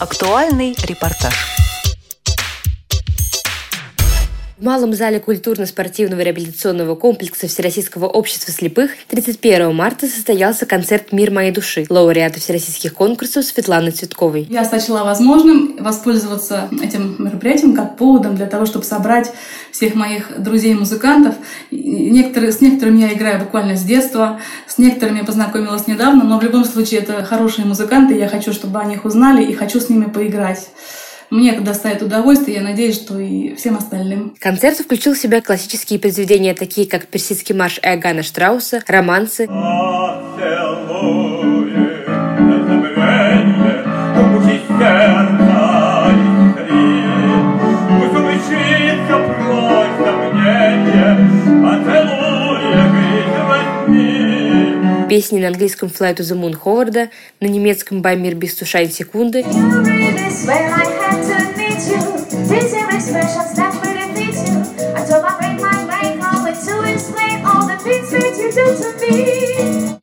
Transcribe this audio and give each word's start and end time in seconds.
Актуальный 0.00 0.76
репортаж. 0.84 1.67
В 4.58 4.64
Малом 4.64 4.92
зале 4.92 5.20
культурно-спортивного 5.20 6.20
реабилитационного 6.20 6.96
комплекса 6.96 7.46
Всероссийского 7.46 8.06
общества 8.06 8.52
слепых 8.52 8.90
31 9.06 9.72
марта 9.72 10.08
состоялся 10.08 10.66
концерт 10.66 11.12
«Мир 11.12 11.30
моей 11.30 11.52
души» 11.52 11.86
лауреата 11.88 12.40
всероссийских 12.40 12.92
конкурсов 12.92 13.44
Светланы 13.44 13.92
Цветковой. 13.92 14.48
Я 14.50 14.64
сочла 14.64 15.04
возможным 15.04 15.76
воспользоваться 15.78 16.68
этим 16.82 17.14
мероприятием 17.20 17.72
как 17.72 17.96
поводом 17.96 18.34
для 18.34 18.46
того, 18.46 18.66
чтобы 18.66 18.84
собрать 18.84 19.30
всех 19.70 19.94
моих 19.94 20.42
друзей-музыкантов. 20.42 21.36
Некоторые, 21.70 22.50
с 22.50 22.60
некоторыми 22.60 23.02
я 23.02 23.12
играю 23.12 23.38
буквально 23.38 23.76
с 23.76 23.84
детства, 23.84 24.40
с 24.66 24.76
некоторыми 24.76 25.20
познакомилась 25.20 25.86
недавно, 25.86 26.24
но 26.24 26.40
в 26.40 26.42
любом 26.42 26.64
случае 26.64 27.02
это 27.02 27.22
хорошие 27.22 27.64
музыканты, 27.64 28.18
я 28.18 28.26
хочу, 28.26 28.52
чтобы 28.52 28.80
они 28.80 28.94
их 28.94 29.04
узнали 29.04 29.44
и 29.44 29.54
хочу 29.54 29.78
с 29.78 29.88
ними 29.88 30.06
поиграть. 30.06 30.68
Мне 31.30 31.52
это 31.52 31.60
доставит 31.60 32.02
удовольствие, 32.02 32.56
я 32.58 32.62
надеюсь, 32.62 32.96
что 32.96 33.18
и 33.18 33.54
всем 33.54 33.76
остальным. 33.76 34.34
Концерт 34.40 34.78
включил 34.78 35.14
в 35.14 35.18
себя 35.18 35.42
классические 35.42 35.98
произведения, 35.98 36.54
такие 36.54 36.88
как 36.88 37.06
«Персидский 37.06 37.54
марш» 37.54 37.78
Иоганна 37.82 38.22
Штрауса, 38.22 38.82
романсы, 38.86 39.46
песни 55.18 55.40
на 55.40 55.48
английском 55.48 55.88
«Fly 55.88 56.14
to 56.14 56.20
the 56.20 56.40
Moon» 56.40 56.54
Ховарда, 56.54 57.08
на 57.40 57.48
немецком 57.48 58.02
«Bei 58.02 58.14
mir 58.14 58.34
du 58.34 58.46
schein 58.46 58.88
секунды», 58.88 59.44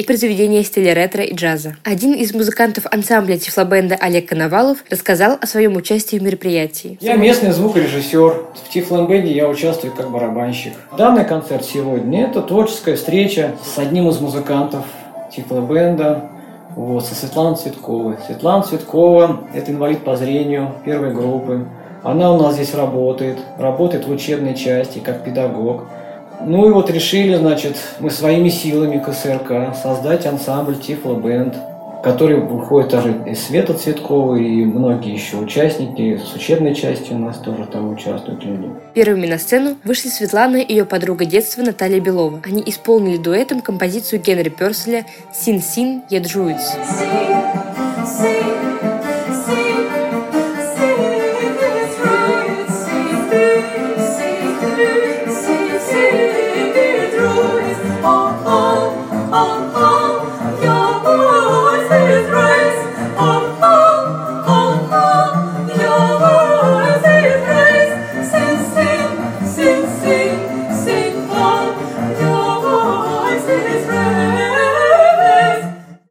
и 0.00 0.02
произведения 0.02 0.62
стиля 0.62 0.94
ретро 0.94 1.24
и 1.24 1.34
джаза. 1.34 1.76
Один 1.84 2.14
из 2.14 2.32
музыкантов 2.32 2.86
ансамбля 2.90 3.36
Тифлобенда 3.36 3.96
Олег 3.96 4.28
Коновалов 4.28 4.78
рассказал 4.88 5.38
о 5.40 5.46
своем 5.46 5.76
участии 5.76 6.18
в 6.18 6.22
мероприятии. 6.22 6.96
Я 7.00 7.16
местный 7.16 7.50
звукорежиссер. 7.50 8.44
В 8.64 8.72
Тифлобенде 8.72 9.32
я 9.32 9.48
участвую 9.48 9.92
как 9.92 10.10
барабанщик. 10.10 10.72
Данный 10.96 11.24
концерт 11.24 11.64
сегодня– 11.64 12.24
это 12.30 12.40
творческая 12.40 12.96
встреча 12.96 13.56
с 13.64 13.78
одним 13.78 14.08
из 14.08 14.20
музыкантов 14.20 14.84
Тифлобенда, 15.30 16.30
вот, 16.76 17.04
со 17.04 17.14
Светланой 17.14 17.56
Цветковой. 17.56 18.16
Светлана 18.26 18.62
Цветкова– 18.62 19.40
это 19.54 19.72
инвалид 19.72 20.04
по 20.04 20.16
зрению 20.16 20.72
первой 20.84 21.12
группы. 21.12 21.66
Она 22.02 22.32
у 22.32 22.40
нас 22.40 22.54
здесь 22.54 22.74
работает, 22.74 23.38
работает 23.58 24.06
в 24.06 24.10
учебной 24.10 24.54
части 24.54 24.98
как 25.00 25.24
педагог. 25.24 25.84
Ну 26.42 26.68
и 26.68 26.72
вот 26.72 26.90
решили, 26.90 27.34
значит, 27.34 27.76
мы 27.98 28.10
своими 28.10 28.48
силами 28.48 28.98
КСРК 28.98 29.74
создать 29.76 30.26
ансамбль 30.26 30.76
Тифло 30.76 31.14
Бенд, 31.14 31.54
который 32.02 32.40
выходит 32.40 32.90
даже 32.90 33.14
из 33.26 33.44
Света 33.44 33.74
Цветкова 33.74 34.36
и 34.36 34.64
многие 34.64 35.12
еще 35.12 35.36
участники 35.36 36.18
с 36.18 36.34
учебной 36.34 36.74
части 36.74 37.12
у 37.12 37.18
нас 37.18 37.38
тоже 37.38 37.66
там 37.66 37.92
участвуют 37.92 38.44
люди. 38.44 38.70
Первыми 38.94 39.26
на 39.26 39.38
сцену 39.38 39.76
вышли 39.84 40.08
Светлана 40.08 40.56
и 40.56 40.72
ее 40.72 40.84
подруга 40.84 41.24
детства 41.24 41.62
Наталья 41.62 42.00
Белова. 42.00 42.40
Они 42.44 42.62
исполнили 42.66 43.16
дуэтом 43.16 43.60
композицию 43.60 44.22
Генри 44.22 44.48
Перселя 44.48 45.04
«Син-Син, 45.32 46.02
я 46.10 46.20
Druids». 46.20 47.69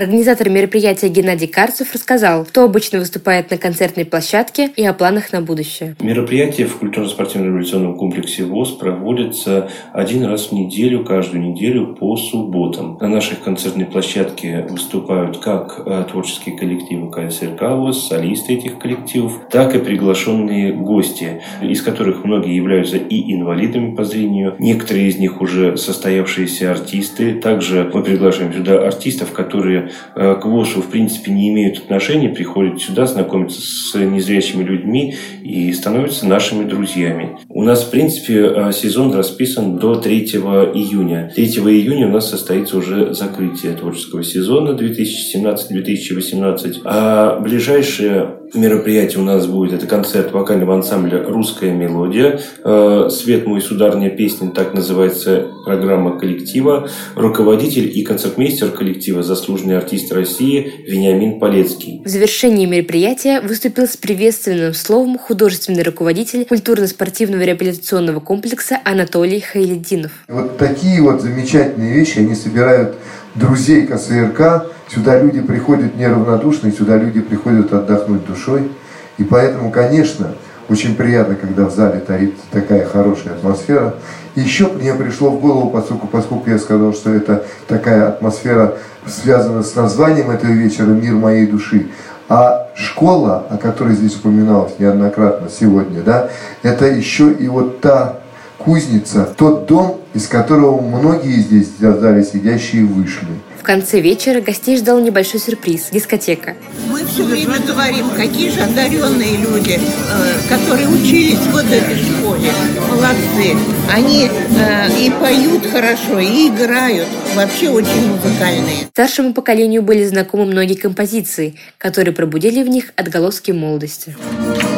Организатор 0.00 0.48
мероприятия 0.48 1.10
Геннадий 1.10 1.46
Карцев 1.46 1.92
рассказал, 1.92 2.46
кто 2.46 2.64
обычно 2.64 3.00
выступает 3.00 3.50
на 3.50 3.58
концертной 3.58 4.06
площадке 4.06 4.70
и 4.74 4.82
о 4.82 4.94
планах 4.94 5.30
на 5.30 5.42
будущее. 5.42 5.94
Мероприятие 6.00 6.68
в 6.68 6.78
культурно-спортивном 6.78 7.50
революционном 7.50 7.98
комплексе 7.98 8.44
ВОЗ 8.44 8.70
проводится 8.70 9.68
один 9.92 10.24
раз 10.24 10.46
в 10.46 10.52
неделю, 10.52 11.04
каждую 11.04 11.42
неделю 11.42 11.94
по 12.00 12.16
субботам. 12.16 12.96
На 12.98 13.08
нашей 13.08 13.36
концертной 13.36 13.84
площадке 13.84 14.66
выступают 14.70 15.36
как 15.36 15.82
э, 15.84 16.06
творческие 16.10 16.56
коллективы 16.56 17.10
КСРК 17.10 17.60
ВОЗ, 17.60 18.08
солисты 18.08 18.54
этих 18.54 18.78
коллективов, 18.78 19.50
так 19.50 19.74
и 19.74 19.80
приглашенные 19.80 20.72
гости, 20.72 21.42
из 21.60 21.82
которых 21.82 22.24
многие 22.24 22.56
являются 22.56 22.96
и 22.96 23.34
инвалидами 23.34 23.94
по 23.94 24.04
зрению, 24.04 24.56
некоторые 24.58 25.08
из 25.08 25.18
них 25.18 25.42
уже 25.42 25.76
состоявшиеся 25.76 26.70
артисты. 26.70 27.34
Также 27.34 27.90
мы 27.92 28.02
приглашаем 28.02 28.54
сюда 28.54 28.86
артистов, 28.86 29.32
которые 29.32 29.89
Э, 30.14 30.36
к 30.40 30.44
ВОСу 30.44 30.82
в 30.82 30.90
принципе 30.90 31.30
не 31.30 31.50
имеют 31.50 31.78
отношения, 31.78 32.28
приходят 32.28 32.80
сюда, 32.80 33.06
знакомятся 33.06 33.60
с 33.60 33.94
незрячими 33.94 34.62
людьми 34.62 35.14
и 35.42 35.72
становятся 35.72 36.26
нашими 36.26 36.64
друзьями. 36.64 37.38
У 37.48 37.62
нас, 37.62 37.84
в 37.84 37.90
принципе, 37.90 38.52
э, 38.54 38.72
сезон 38.72 39.14
расписан 39.14 39.78
до 39.78 39.96
3 39.96 40.72
июня. 40.74 41.32
3 41.34 41.46
июня 41.46 42.08
у 42.08 42.12
нас 42.12 42.30
состоится 42.30 42.76
уже 42.76 43.14
закрытие 43.14 43.72
творческого 43.72 44.24
сезона 44.24 44.70
2017-2018. 44.70 46.80
А 46.84 47.40
ближайшее 47.40 48.39
мероприятие 48.54 49.20
у 49.20 49.24
нас 49.24 49.46
будет, 49.46 49.72
это 49.72 49.86
концерт 49.86 50.32
вокального 50.32 50.74
ансамбля 50.74 51.22
«Русская 51.24 51.72
мелодия». 51.72 52.40
Э, 52.64 53.08
«Свет 53.10 53.46
мой, 53.46 53.60
сударня 53.60 54.10
песня», 54.10 54.50
так 54.50 54.74
называется 54.74 55.48
программа 55.64 56.18
коллектива. 56.18 56.88
Руководитель 57.14 57.90
и 57.96 58.02
концертмейстер 58.02 58.70
коллектива, 58.70 59.22
заслуженный 59.22 59.76
артист 59.76 60.12
России 60.12 60.72
Вениамин 60.86 61.38
Полецкий. 61.38 62.02
В 62.04 62.08
завершении 62.08 62.66
мероприятия 62.66 63.40
выступил 63.40 63.86
с 63.86 63.96
приветственным 63.96 64.74
словом 64.74 65.18
художественный 65.18 65.82
руководитель 65.82 66.44
культурно-спортивного 66.44 67.42
реабилитационного 67.42 68.20
комплекса 68.20 68.78
Анатолий 68.84 69.40
Хайлединов. 69.40 70.12
Вот 70.28 70.58
такие 70.58 71.00
вот 71.02 71.20
замечательные 71.20 71.94
вещи, 71.94 72.18
они 72.18 72.34
собирают 72.34 72.96
друзей 73.34 73.86
КСРК, 73.86 74.66
сюда 74.92 75.20
люди 75.20 75.40
приходят 75.40 75.96
неравнодушные, 75.96 76.72
сюда 76.72 76.96
люди 76.96 77.20
приходят 77.20 77.72
отдохнуть 77.72 78.26
душой. 78.26 78.70
И 79.18 79.24
поэтому, 79.24 79.70
конечно, 79.70 80.34
очень 80.68 80.94
приятно, 80.94 81.34
когда 81.34 81.66
в 81.66 81.74
зале 81.74 82.00
таит 82.00 82.34
такая 82.50 82.86
хорошая 82.86 83.34
атмосфера. 83.34 83.94
И 84.34 84.40
еще 84.40 84.68
мне 84.68 84.94
пришло 84.94 85.30
в 85.30 85.40
голову, 85.40 85.70
поскольку, 85.70 86.06
поскольку 86.06 86.48
я 86.48 86.58
сказал, 86.58 86.92
что 86.92 87.10
это 87.10 87.44
такая 87.66 88.08
атмосфера 88.08 88.76
связана 89.06 89.62
с 89.62 89.74
названием 89.74 90.30
этого 90.30 90.52
вечера 90.52 90.86
«Мир 90.86 91.14
моей 91.14 91.46
души». 91.46 91.88
А 92.28 92.68
школа, 92.76 93.44
о 93.50 93.56
которой 93.56 93.94
здесь 93.94 94.14
упоминалось 94.14 94.78
неоднократно 94.78 95.48
сегодня, 95.48 96.02
да, 96.02 96.30
это 96.62 96.86
еще 96.86 97.32
и 97.32 97.48
вот 97.48 97.80
та 97.80 98.20
кузница, 98.56 99.28
тот 99.36 99.66
дом, 99.66 99.98
из 100.14 100.28
которого 100.28 100.80
многие 100.80 101.40
здесь 101.40 101.70
в 101.76 102.00
зале 102.00 102.22
сидящие 102.22 102.84
вышли. 102.84 103.26
В 103.60 103.62
конце 103.62 104.00
вечера 104.00 104.40
гостей 104.40 104.78
ждал 104.78 105.00
небольшой 105.00 105.38
сюрприз– 105.38 105.90
дискотека. 105.92 106.56
Мы 106.88 107.04
все 107.04 107.24
время 107.24 107.58
говорим, 107.60 108.08
какие 108.16 108.48
же 108.48 108.60
одаренные 108.60 109.36
люди, 109.36 109.78
э, 109.78 110.48
которые 110.48 110.88
учились 110.88 111.38
вот 111.52 111.64
в 111.64 111.72
этой 111.72 111.96
школе. 111.96 112.50
Молодцы. 112.88 113.54
Они 113.92 114.30
э, 114.30 114.98
и 114.98 115.10
поют 115.10 115.66
хорошо, 115.66 116.18
и 116.18 116.48
играют. 116.48 117.06
Вообще 117.36 117.68
очень 117.68 118.08
музыкальные. 118.08 118.88
Старшему 118.92 119.34
поколению 119.34 119.82
были 119.82 120.06
знакомы 120.06 120.46
многие 120.46 120.74
композиции, 120.74 121.56
которые 121.76 122.14
пробудили 122.14 122.62
в 122.62 122.68
них 122.68 122.94
отголоски 122.96 123.50
молодости. 123.50 124.16
дорогие 124.16 124.69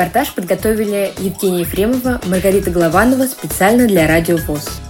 Репортаж 0.00 0.32
подготовили 0.32 1.12
Евгения 1.18 1.60
Ефремова, 1.60 2.22
Маргарита 2.24 2.70
Голованова 2.70 3.26
специально 3.26 3.86
для 3.86 4.06
Радио 4.06 4.38
ВОЗ. 4.38 4.80